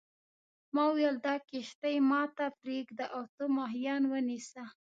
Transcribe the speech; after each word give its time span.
ما 0.73 0.83
وویل 0.89 1.15
دا 1.25 1.35
کښتۍ 1.49 1.95
ما 2.09 2.21
ته 2.35 2.45
پرېږده 2.61 3.05
او 3.15 3.23
ته 3.35 3.43
ماهیان 3.57 4.03
ونیسه. 4.11 4.63